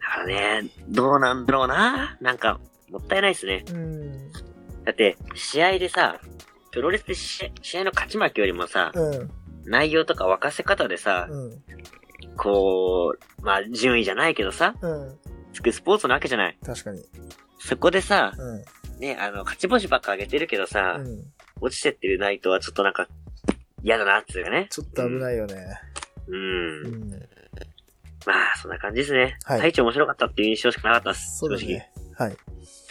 [0.00, 0.26] だから
[0.62, 3.64] ね、どうなんだろうななんか、もったいないですね。
[3.70, 4.32] うん。
[4.84, 6.20] だって、試合でさ、
[6.70, 9.30] プロレスで試試合の勝ち負けよりもさ、うん。
[9.64, 11.62] 内容とか沸かせ方でさ、うん。
[12.36, 15.18] こう、まあ、順位じゃないけどさ、うん。
[15.52, 16.58] つくスポーツなわけじゃない。
[16.64, 17.02] 確かに。
[17.58, 18.64] そこでさ、うん。
[19.00, 21.24] ね、あの、勝ち星ばっか上げてるけどさ、うん。
[21.60, 23.08] 落ちてってるナイトはちょっとなんか、
[23.82, 24.66] 嫌だなっていうかね。
[24.70, 25.54] ちょっと危ないよね。
[26.28, 26.36] う。
[26.36, 27.10] うんん。
[28.26, 29.38] まあ、そんな感じですね。
[29.44, 31.38] はい太一面白かったっていう印象しかなかったです。
[31.38, 31.58] 正直。
[31.58, 31.92] そうだね。
[32.16, 32.36] はい。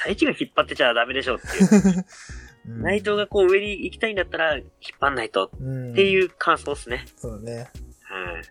[0.07, 1.95] 太一が引っ張ってちゃダメでしょっていう。
[1.95, 2.05] うん
[2.81, 4.65] 内藤がこう上に行きたいんだったら、引っ
[4.99, 5.91] 張んないとうん。
[5.93, 7.05] っていう感想ですね。
[7.15, 7.69] そうだね。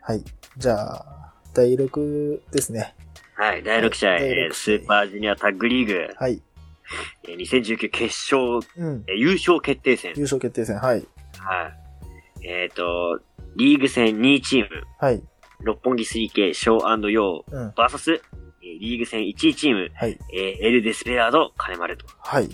[0.01, 0.19] はい。
[0.19, 0.25] はい。
[0.57, 2.95] じゃあ、第6ですね。
[3.35, 3.63] はい。
[3.63, 6.41] 第6試合、試合スーパージュニアタッグリーグ、はい。
[7.29, 9.05] えー2019決勝、うん。
[9.07, 10.15] えー優勝決定戦。
[10.17, 10.79] 優勝決定戦。
[10.79, 11.07] はい。
[11.39, 11.69] は
[12.41, 12.47] い。
[12.47, 13.21] えっ、と、
[13.57, 15.23] リーグ戦2位チーム、はい。
[15.61, 17.69] 六本木 3K ショーヨうん。
[17.69, 18.21] ー、バーサス、えー
[18.79, 20.19] リーグ戦1位チーム、はい。
[20.33, 22.07] えーエル・デスペラード、金丸と。
[22.19, 22.49] はい。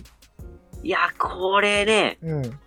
[0.83, 2.59] いや、これね、うん。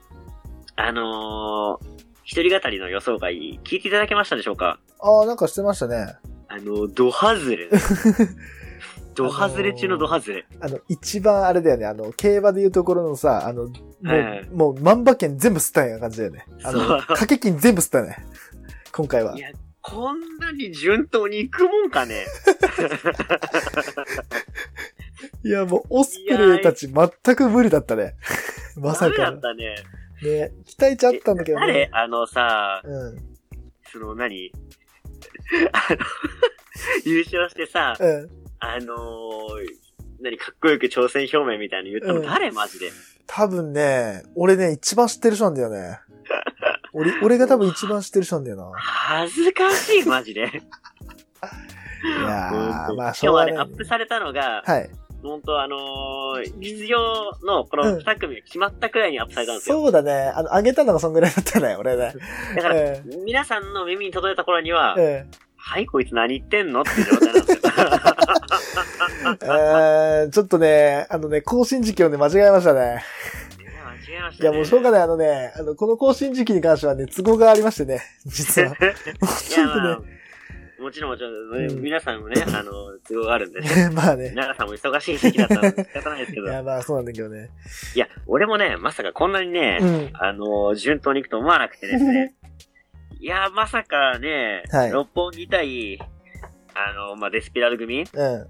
[0.77, 1.87] あのー、
[2.23, 4.79] 一人語りの予想外、聞いていただけましたでしょうか？
[4.99, 6.15] ああ、なんかしてましたね。
[6.47, 7.69] あの、ドハズレ。
[9.15, 10.45] ドハズレ中のドハズレ。
[10.59, 11.85] あの、一番あれだよね。
[11.85, 13.69] あの、競馬でいうところのさ、あの、も
[14.03, 16.45] う、はいもう、万馬券全部吸ったんや感じだよね。
[16.63, 18.17] あの、そう掛け金全部吸ったね。
[18.91, 19.37] 今回は。
[19.37, 19.49] いや、
[19.87, 22.25] こんなに順当に行くもんかね？
[25.43, 28.15] いや、もう、オスプレイたち全く無理だったね。
[28.77, 29.41] まさかダメだっ。
[29.41, 29.75] たね。
[30.23, 31.73] ね、期待値あったんだけど誰？
[31.73, 31.89] ね。
[31.91, 33.17] あのさ、うん。
[33.91, 34.51] その何？
[35.71, 35.97] あの、
[37.05, 38.29] 優勝してさ、うん。
[38.59, 39.67] あのー、
[40.19, 42.51] 何、かっこよく挑戦表明みたいに言ったのうん誰？
[42.51, 42.91] マジで。
[43.27, 45.99] 多分ね、俺ね、一番知ってる人なんだよね。
[46.95, 48.71] 俺、俺が多分一番知ってる人なんだよな。
[48.77, 50.43] 恥ずかしい、マジで。
[50.43, 54.89] いやー、まあ、しかもあれ、しょうがないアップされたのが、はい。
[55.21, 56.97] 本当あのー、出場
[57.43, 59.81] のこの二組が決まったくらいにアップされたんですよ。
[59.81, 60.31] そうだね。
[60.35, 62.13] あの、上げたのがそんぐらいだったね、俺ね。
[62.55, 65.25] だから、え皆さんの耳に届いた頃には、え
[65.57, 67.57] はい、こいつ何言ってんのって状態なんですよ。
[69.43, 73.03] えーちょっとね、あのね、更新時期をね、間違えましたね。
[74.25, 74.49] ましたね。
[74.49, 75.01] いや、もうしょうがない。
[75.01, 78.69] あのね、あの、この更新時期に関してはね、都合がありましてね、実は。
[78.75, 80.05] いや、まあね、
[80.79, 82.71] もちろんもちろん、うん皆さんもね、あの、
[83.07, 83.67] 都合があるんでね。
[83.67, 84.29] ね まあね。
[84.31, 86.47] 皆さんも忙しい時期だったので仕方ないですけど。
[86.47, 87.49] い いや、まあそうなんだけどね。
[87.95, 90.09] や、俺もね、まさかこんなにね、うん。
[90.13, 92.35] あの、順当に行くと思わなくてですね。
[93.19, 95.99] いや、まさかね、はい六本木対、
[96.75, 98.01] あの、まあ、デスピラル組？
[98.01, 98.47] うん。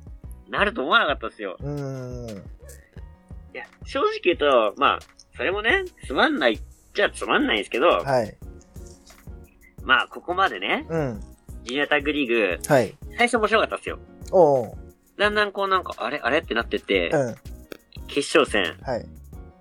[0.50, 1.58] なると思わなかったですよ。
[1.60, 2.30] うーん。
[2.30, 5.00] いや、正直言うと、まあ、
[5.36, 6.62] それもね、つまんないっ
[6.94, 8.38] ちゃつまんないんですけど、はい。
[9.84, 11.22] まあ、ここまでね、うん。
[11.64, 12.96] ジュニアタッグリーグ、はい。
[13.18, 14.00] 最初面白かったですよ。
[14.32, 14.74] おう
[15.18, 17.36] だんだんこうなんか、あれあれってなってって、うん。
[18.08, 19.06] 決勝戦、はい。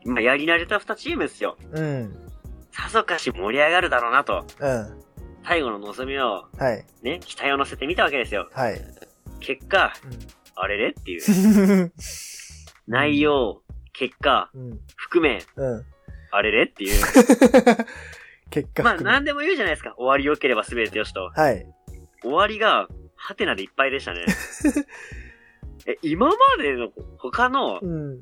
[0.05, 1.57] まあ、やり慣れた二チームですよ。
[1.73, 2.17] うん。
[2.73, 5.05] さぞかし盛り上がるだろうなと、うん。
[5.45, 6.85] 最後の望みを、はい。
[7.03, 8.49] ね、期待を乗せてみたわけですよ。
[8.53, 8.81] はい。
[9.41, 9.93] 結果、
[10.57, 11.23] あれれっていう。
[11.27, 11.93] うん。
[12.87, 13.63] 内容、
[13.95, 14.81] 結果、うん。
[14.97, 15.85] 含め、うん。
[16.31, 17.01] あれれっていう。
[18.51, 19.95] 結果まあ、なんでも言うじゃないですか。
[19.97, 21.31] 終わり良ければ全てよしと。
[21.35, 21.67] はい。
[22.23, 24.27] 終わりが、ハテナでいっぱいでしたね。
[25.87, 28.19] え、今までの他の、うん。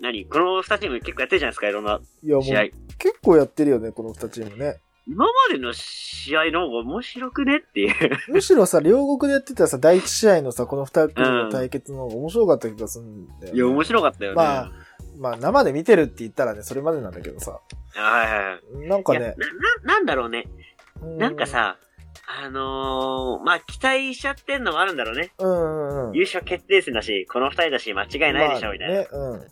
[0.00, 0.26] 何？
[0.26, 2.62] この二チーム結構やってるじゃないですか、いろんな試合。
[2.98, 4.80] 結構やってるよね、この二チームね。
[5.06, 7.94] 今までの試合の方が面白くねっていう。
[8.28, 14.36] むしろさ、両国でやってたさ、第一試合のさ、この二組の対決の方が面白かった気がするんだよ、ねいや、面白かったよね。
[14.36, 14.72] まあ
[15.16, 17.60] まあ、生で見てるって言ったらね、それまでなんだけどさ。
[17.94, 18.88] はいはいはい。
[18.88, 19.34] なんかいやな、ね、
[19.84, 20.46] な、なんだろうね。
[21.02, 21.78] うなんか、さ、
[22.26, 25.32] あのー、まあ、期待しちゃってんのもあるんだろうね。
[25.38, 26.16] うんうんうん。
[26.16, 28.94] 優勝決定戦だし、この二人だし、間違いないでしょ、みたいな。
[28.94, 29.46] ね、うん。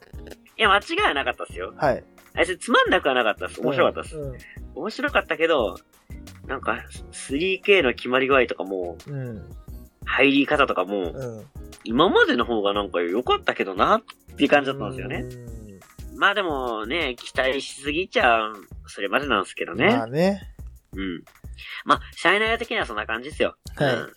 [0.63, 1.75] や、間違いはなかったっすよ。
[1.77, 2.05] はい。
[2.35, 3.61] あいつつまんなくはなかったっす。
[3.61, 4.17] 面白かったっす。
[4.17, 4.39] うん。
[4.75, 5.77] 面白かったけど、
[6.47, 6.79] なんか、
[7.13, 9.51] 3K の決まり具合とかも、うん。
[10.05, 11.47] 入り方とかも、うん。
[11.85, 14.03] 今までの方がなんか良かったけどな、っ
[14.37, 15.17] ていう感じだったんですよね。
[15.17, 15.63] うん
[16.23, 18.55] まあでもね、期待しすぎちゃう、
[18.87, 19.89] それまでなんですけどね。
[19.89, 20.55] まあね。
[20.95, 21.25] うん。
[21.85, 23.57] まあ、シャイナー的にはそんな感じですよ。
[23.75, 24.13] はいうん。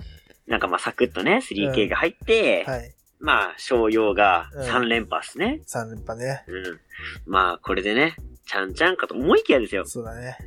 [0.47, 2.93] なんかまあ、サクッとね、3K が入って、はい。
[3.19, 5.61] まあ、商用がうん3連覇っすね。
[5.65, 6.43] 3連覇ね。
[6.47, 6.79] うん。
[7.25, 8.15] まあ、これでね、
[8.45, 9.85] ちゃんちゃんかと思いきやですよ。
[9.85, 10.37] そうだね。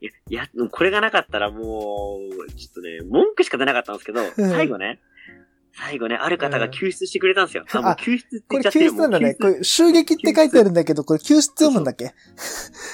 [0.00, 4.98] いや、いや、これがなかったらもう、ちょっとね、文句しか出なかったんですけど、最後ね、
[5.72, 7.64] 最後ね、ある方が救出してくれたんですよ。
[7.72, 9.34] あ、もう救出ってこれ言っちゃってる救出なんだね。
[9.34, 12.12] これ、襲撃って書いてあるんだけど、これ救出読むんだっけ？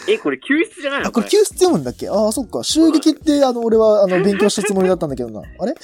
[0.08, 1.08] え、これ救出じゃないの？
[1.08, 2.08] あ、これ救出読むんだっけ？
[2.08, 2.62] ああ、そっか。
[2.62, 5.40] 襲撃って、あの、俺は、あの、勉強したつもりだったんだけどな。
[5.58, 5.74] あれ？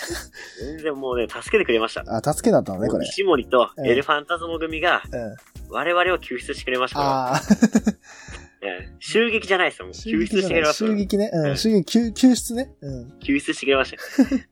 [0.60, 2.04] 全然もうね、助けてくれました。
[2.06, 3.06] あ、助けだったのね、これ。
[3.06, 5.36] 石森とうんエルファンタズモ組がうん。
[5.70, 7.00] 我々を救出してくれました。
[7.00, 7.42] ああ、
[8.60, 9.86] え え襲撃じゃないですよ。
[9.86, 11.30] もう 救出してくれました襲撃ね。
[11.32, 11.38] う。
[11.38, 12.70] うんん襲撃、救救出ね。
[12.82, 13.18] うん。
[13.20, 13.96] 救出してくれまし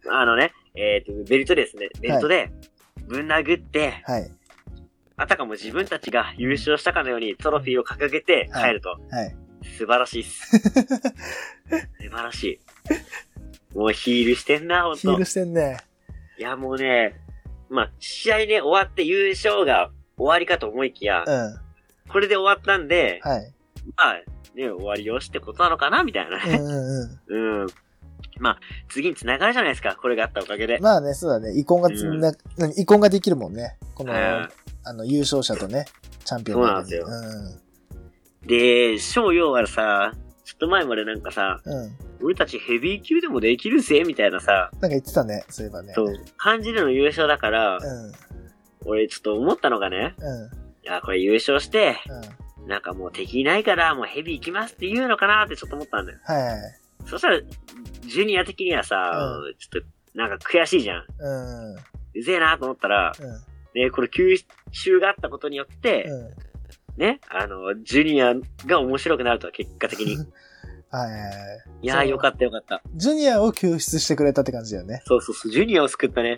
[0.07, 0.15] た。
[0.19, 1.89] あのね、えっ、と、ベルトですね。
[2.01, 2.51] ベルトで、
[3.07, 4.31] ぶん殴って、はい。
[5.17, 8.91] あたかも自分たちが優勝したかのようにトロフィーを掲げて帰ると。
[9.11, 9.37] はい。
[9.63, 10.59] 素晴らしいっす。
[10.59, 10.71] 素
[11.99, 12.45] 晴らし
[13.75, 13.77] い。
[13.77, 15.01] もうヒールしてんな、ほんと。
[15.01, 15.77] ヒールしてんね。
[16.39, 17.21] いいや、もうね、
[17.69, 21.59] まあ、試合ね、終わって優勝が終わりかと思いきや、うん。
[22.09, 23.53] これで終わったんで、はい。
[23.97, 24.15] まあ、
[24.55, 26.59] ね、終わりよしってことなのかなみたいなね。
[26.59, 26.67] うん
[27.29, 27.67] うんうん。
[28.41, 29.97] まあ、次に繋がるじゃないですか。
[30.01, 30.77] これがあったおかげで。
[30.77, 30.83] うん。
[30.83, 31.53] まあね、そうだね。
[31.59, 32.25] 遺恨がつ、うん
[32.77, 33.77] 遺恨ができるもんね。
[33.95, 34.49] この、うん
[34.83, 35.85] あの、優勝者とね、
[36.25, 37.61] チャンピオンそうなん
[38.47, 41.73] で、翔陽はさ、ちょっと前までなんかさ、うん。
[41.73, 41.91] うん。
[42.23, 45.93] 俺たちヘビー級でもできるぜ、みたいなさ、なんか言ってたね、そういえばね。
[45.95, 48.13] そう、感じでの優勝だから、うん。
[48.87, 50.45] 俺ちょっと思ったのがね、うん。
[50.83, 51.99] いや、これ優勝して、
[52.61, 52.69] うん。
[52.69, 56.19] なんかもう敵いないから、もうヘビー行きますって言うのかなってちょっと思ったんだよ。
[56.25, 56.80] はいはい。
[57.07, 57.41] そしたら、
[58.07, 61.05] ジュニア的にはさ、ちょっと、なんか悔しいじゃん。
[61.19, 61.73] うん。
[61.73, 61.77] うん。
[62.15, 63.13] うぜえなと思ったら、
[63.75, 66.35] ね、これ吸収があったことによって、うん。
[66.97, 68.35] ね、あの、ジュニア
[68.67, 70.17] が面白くなると、結果的に。
[70.91, 71.31] はいはいはい。
[71.83, 72.83] いやーよかったよかった。
[72.97, 75.03] ジュニアを救出してくれたって感じだよね。
[75.07, 76.37] そうそうそう、ジュニアを救ったね。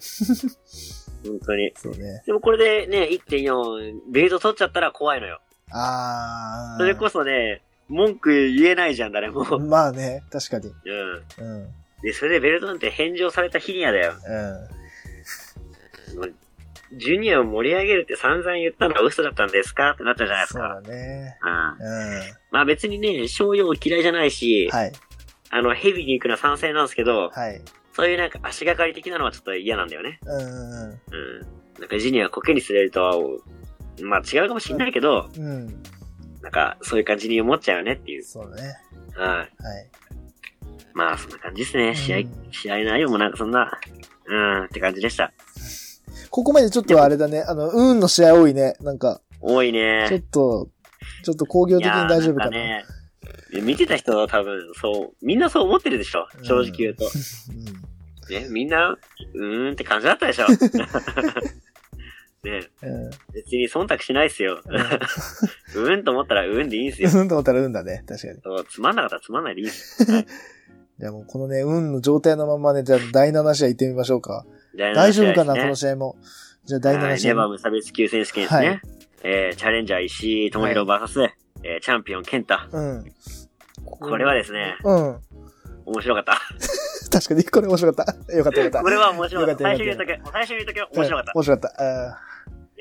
[1.24, 1.72] 本当に。
[1.74, 2.22] そうね。
[2.26, 5.40] でもこれでね、1.4、ベルト取っちゃったら怖いのよ。
[5.70, 6.78] あー。
[6.78, 7.62] それこそね、
[7.92, 9.46] 文句言えないじゃん、誰も。
[9.50, 9.68] うん。
[9.68, 10.68] まあね、確かに。
[10.68, 11.68] うん。
[12.02, 14.14] で、それでベルトなんて返上された日にはだよ。
[16.16, 16.34] うん。
[16.98, 19.92] ジュニアを盛り上げるって散々言ったのは嘘だったんですか？
[19.92, 20.68] ってなったじゃないですそうか。
[20.68, 21.38] だね。
[21.42, 21.50] うん。
[21.50, 22.22] うん。
[22.50, 24.92] まあ別にね、商用嫌いじゃないし、はい。
[25.50, 27.62] あの、ヘビに行くのは賛成なんですけど、はい。
[27.94, 30.18] そういうなんか足がかり的なのはちょっと嫌なんだよね。
[30.24, 31.00] うんうんうん。
[31.78, 33.16] なんかジュニアコケにすれるとは、
[34.02, 35.44] まあ違うかもしんないけど、うん。
[35.44, 35.82] うん。
[36.42, 38.24] なんかそういう感じに思っちゃうよねっていう。
[38.24, 38.76] そうだね。
[39.14, 39.28] はい。
[39.28, 39.48] はい。
[40.94, 41.94] まあそんな感じですね。
[41.94, 43.78] 試合うん、試合内容もなんかそんな、
[44.26, 45.32] うんって感じでした。
[46.30, 47.42] ここまでちょっとあれだね。
[47.42, 48.74] あの、運の試合多いね。
[48.80, 50.22] なんか、多いちょっね。
[50.30, 50.68] と、
[51.24, 52.56] ちょっと工業的に大丈夫かな。
[52.56, 52.88] いやーんか
[53.52, 56.26] ね、見てた人は多分、そう、みんなそう思ってるでしょ。
[56.42, 57.04] 正直言うと。
[58.30, 60.46] ね、みんな、うーんって感じだったでしょ。
[62.44, 63.04] ねうん。
[63.06, 63.10] うん。
[63.32, 64.60] 別に忖度しないっすよ。
[64.64, 67.10] うー んと思ったらうーんでいいんすよ。
[67.14, 68.04] うんと思ったら運だね。
[68.06, 68.40] 確かに。
[68.42, 70.10] そうつまんなかったらつまんないでいいっす。
[70.10, 70.26] は い
[70.98, 74.44] じゃあもうこのね、運の状態のままね、じゃあ第7試合行ってみましょうか。
[74.76, 76.16] 大大丈夫かな、この試試合も。
[76.64, 77.48] じゃあ第7試合ネバー。
[77.48, 78.68] 無差別級選手権ですね。
[78.68, 78.80] はい
[79.24, 81.28] えー、チャレンジャー石井智弘 VS、
[81.64, 82.56] えー、チャンピオン健太。
[82.72, 83.04] うん。
[83.84, 85.20] これはですね、うん。
[85.86, 86.38] 面白かった。
[87.10, 88.32] 確かに、これ面白かった。
[88.36, 88.82] よかったよかった。
[88.82, 89.62] これは面白かった。
[89.62, 91.32] 最初に言うとけ、最初に言うとけ、面白かった。
[91.34, 92.31] うん面白かった。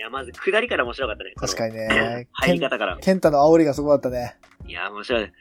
[0.02, 1.34] や、まず、下りから面白かったね。
[1.36, 1.80] 確かにに。
[1.88, 2.28] ね。
[2.34, 2.98] 入り方から。
[2.98, 4.38] ケンタの煽りがすごかったね。
[4.68, 5.24] いや、面白い。
[5.24, 5.32] ね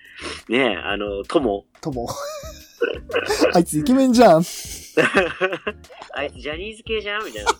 [0.51, 1.65] え、あの、友。
[1.81, 2.09] とも。
[3.55, 4.43] あいつイケメンじゃん。
[6.15, 7.25] あいつジャニーズ系じゃん？
[7.27, 7.51] みたいな。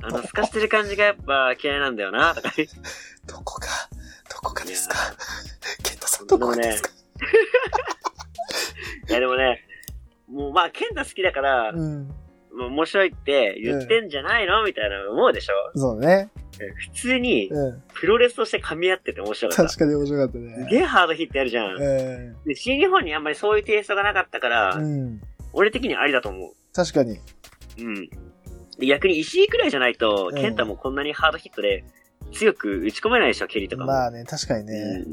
[0.02, 2.50] あの、透かしてる感じがやっぱ嫌いなんだよな、とか
[3.26, 3.68] どこか、
[4.30, 4.96] どこかですか？
[5.82, 6.90] ケンタさんどこかですか？
[9.08, 9.62] いや、でもね、
[10.28, 12.14] もうまあ、健太好きだから、うん。
[12.56, 14.64] もう面白いって言ってんじゃないの？
[14.64, 15.78] みたいな思うでしょ？
[15.78, 16.30] そうね。
[16.58, 17.82] 普通に、うん。
[17.94, 19.64] プロレスとして噛み合ってて面白かった。
[19.64, 20.68] 確かに面白かったすね。
[20.70, 21.74] げえハードヒットやるじゃん。
[21.74, 24.82] うで、新日本にあんまりそういうテイストがなかったから、ん。
[24.82, 25.20] うん。
[25.52, 26.52] 俺的にありだと思う。
[26.74, 27.18] 確かに。
[27.78, 28.10] うん。
[28.78, 31.84] で逆に石井くらいじゃないと、うんケンタもこんなにハードヒットで
[32.32, 33.92] 強く打ち込めないでしょ、蹴りとかも。
[33.92, 35.04] まあね、確かにね。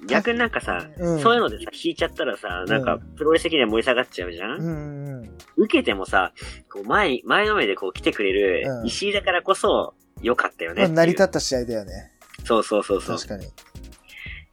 [0.00, 5.30] うん、逆になんかさ、うんそういうのでさ、引いちゃったらさ、なんかうん、プロレス的には燃え下がっちゃうじゃん、うんうん。
[5.56, 6.32] 受けてもさ、
[6.70, 10.88] こう前に、前のめりでこう来てくれるうん石井だからこそ、良かったよね。
[10.88, 12.12] 成り立った試合だよね。
[12.44, 13.16] そうそうそうそう。
[13.16, 13.44] 確かに。
[13.46, 13.48] い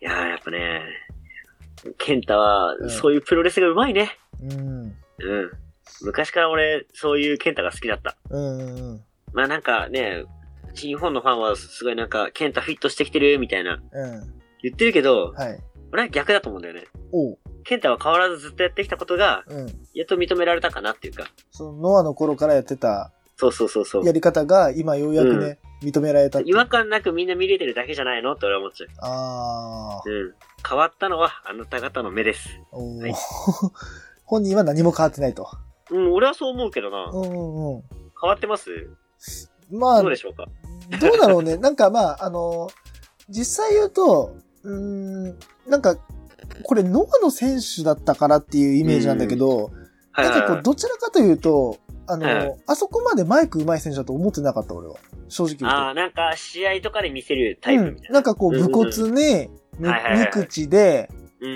[0.01, 0.81] やー、やっぱね、
[1.97, 4.17] ケンタはう、んそういうプロレスが上手いね。
[4.41, 4.57] うん。
[4.57, 4.95] うん。
[6.01, 8.15] 昔から俺、そういうケンタが好きだった。
[8.29, 9.01] うんうんうん。
[9.33, 10.38] まあなんかね、新
[10.75, 14.33] 日本のファンはすごいなんか、ケンタフィットしてきてるみたいなうん。
[14.61, 15.59] 言ってるけど、はい。
[15.91, 16.83] 俺は逆だと思うんだよね。
[17.11, 17.37] おう。
[17.63, 19.67] ケンタは変わらずずっとやってきたことが、うん。
[19.93, 21.25] やっと認められたかなっていうか。
[21.51, 24.11] そのノアの頃からやってたそうそうそうそうや。
[24.11, 28.89] り方が今ようやくね、認められた違和感なくみんな見れてるだけじゃないのって俺は思っちゃう。
[28.99, 30.01] ああ。
[30.05, 30.33] うん。
[30.67, 32.49] 変わったのはあなた方の目です。
[32.71, 33.13] おーはい
[34.25, 35.47] 本人は何も変わってないと。
[35.89, 37.05] うん、俺はそう思うけどな。
[37.05, 37.83] うんうんうん。
[38.21, 38.69] 変わってます？
[39.71, 40.47] まあ、どどうでしょうか？
[40.91, 41.57] うだろうね。
[41.61, 42.69] なんかまあ、あの、
[43.29, 45.95] 実際言うと、うーん、なんか、
[46.63, 49.65] これノアの選手だったからっていうイメージなんだけど、
[50.11, 50.63] はいなんかこう、はいはい。
[50.63, 51.77] どちらかというと、
[52.07, 54.95] あの、はいあそこまでマイク上手い選手だと思ってなかった、俺は。
[55.29, 55.77] 正直言うと。
[55.77, 58.09] ああ、なんか試合とかで見せるタイプみたいうん、な。
[58.15, 61.09] なんかこう、武骨ね、みはいはいはい無口で、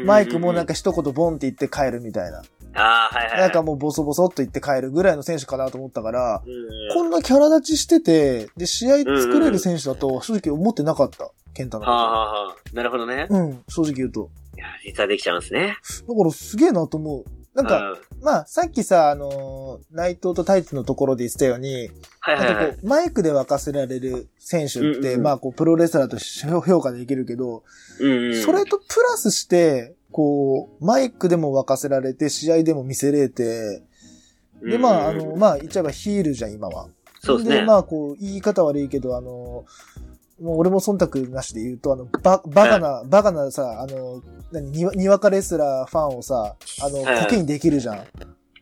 [0.05, 0.67] マイクもなんか。
[0.67, 2.41] か一言ボンって言って帰るみたいな。
[2.75, 3.41] ああ、はいはいはい。
[3.41, 11.31] なんかもうボソボソっと言って帰るぐらいの選手かなと思ったから、うん、こんなキャラ立ちしてて、で、試合作れる選手だと正直思ってなかった。
[11.53, 13.27] ケンタのはあ、こはあはあ、なるほどね。
[13.27, 13.35] と。
[13.35, 14.29] うん、正直言うと。
[14.57, 15.77] いや、実はできちゃうんですね。
[16.07, 17.25] だからすげえなと思う。
[17.55, 27.63] なんか、まあ、さっきさ、あのー、内藤とタイツのところで言ってたように、はいはい、はい、マイクで沸かせられる選手って、うんうん、まあ、こう、プロレスラーとして評価できるけど、
[27.99, 33.83] うんうん、それとプラスして、こう、マイクでも沸かせられて、試合でも見せれて、
[34.61, 36.87] で、まあ、あの、まあ、言っちゃえばヒールじゃん、今は。
[37.19, 37.55] そうですね。
[37.57, 39.65] で、まあ、こう、言い方悪いけど、あの、
[40.41, 44.21] もう俺も忖度なしで言うと、あの、バ、バカな、バカなさ、あの、
[44.51, 48.05] 何、にわ、にわかレスラーファンをさ、あの、コケにできるじゃん。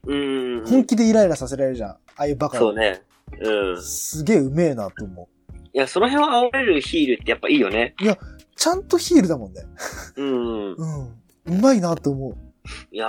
[0.07, 0.15] う
[0.61, 0.65] ん。
[0.65, 1.89] 本気でイライラさせられるじゃん。
[1.91, 3.01] ああいうバカそうね。
[3.39, 3.81] うん。
[3.81, 5.51] すげえうめえなと思う。
[5.73, 7.95] いや、その辺は煽れるヒールってやっぱいいよね。
[8.01, 8.17] いや、
[8.55, 9.61] ちゃんとヒールだもんね。
[10.17, 10.73] うん。
[10.73, 11.20] うん。
[11.45, 12.35] うまいなと思う。
[12.91, 13.07] いや、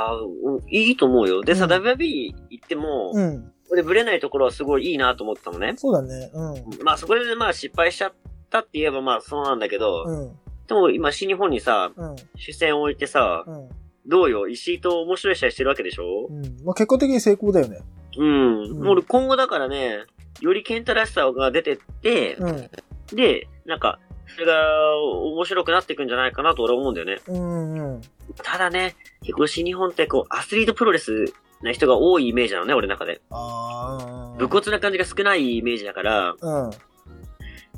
[0.71, 1.42] いいと思うよ。
[1.42, 3.53] でさ、うん、WB 行っても、うん。
[3.75, 5.75] で、ブレないところはすごいいいなと思ってたのね。
[5.77, 6.31] そうだね。
[6.33, 6.85] うん。
[6.85, 8.12] まあそこでまあ失敗しちゃっ
[8.51, 10.33] たって言えばまあそうなんだけど、うん。
[10.66, 13.68] でも今新日本にさ、うん、視線を置いてさ、うん、
[14.07, 16.29] どうよ、石井と面白い試合してるわけでしょ？
[16.29, 16.42] うん。
[16.64, 17.81] まあ結果的に成功だよね。
[18.16, 18.62] うん。
[18.81, 20.01] うん、俺今後だからね、
[20.40, 22.71] よりケンタらしさが出てって、うん、
[23.14, 27.18] で、なんか、それが面白くなっていくんじゃないかなと俺は思うんだよね。
[27.26, 28.00] うんうん。
[28.42, 31.32] ただね、結構新日本ってこう、アスリートプロレス
[31.62, 33.20] な人が多いイメージなのね、俺の中で。
[33.30, 34.38] ああ。
[34.38, 36.70] 武骨な感じが少ないイメージだから、うん。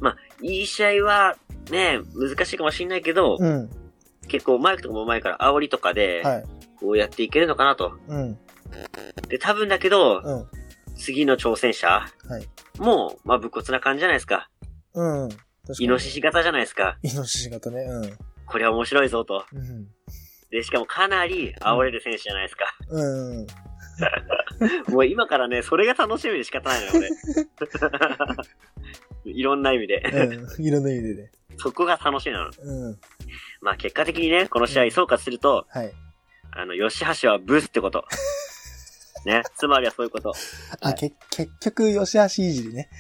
[0.01, 1.37] まあ、いい試合は、
[1.71, 3.71] ね、難しいかもしんないけど、うん。
[4.29, 6.45] 結構マイクとかも前から煽りとかで、はい。
[6.77, 7.93] こうやっていけるのかなと。
[8.09, 8.39] うん。
[9.29, 10.47] で、多分だけど、うん。
[10.97, 12.47] 次の挑戦者、はい。
[12.79, 14.49] もう、まあ、武骨な感じじゃないですか。
[14.95, 15.29] うん。
[15.79, 16.99] イノシシ型じゃないですか。
[17.03, 18.19] イノシシ型ね、うん。
[18.47, 19.45] これは面白いぞと。
[19.53, 19.89] うん。
[20.51, 22.65] で、しかもかなり煽れる選手じゃないですか。
[22.91, 23.47] うん。
[24.93, 26.93] もう今からね、それが楽しみで仕方ないのよ、
[29.25, 29.33] 俺。
[29.33, 30.01] いろんな意味で。
[30.01, 30.65] うん。
[30.65, 31.33] いろんな意味でね。
[31.57, 32.51] そこが楽しみなの。
[32.57, 33.01] うん。
[33.63, 35.93] まあ結果的にね、この試合総括すると、はい。
[36.53, 38.05] あの、吉橋はブスってこと。
[39.27, 39.43] ね。
[39.57, 40.35] つまりはそういうこと。
[40.81, 42.91] あ、け、結局、吉橋いじりね。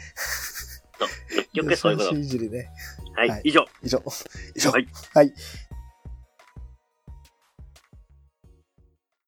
[0.98, 1.08] そう。
[1.36, 2.16] 結局そういうこと。
[2.16, 2.68] いじりね。
[3.14, 3.40] はい。
[3.44, 3.66] 以上。
[3.82, 4.02] 以上。
[4.54, 4.70] 以上。
[4.70, 4.88] はい。
[5.14, 5.32] はい。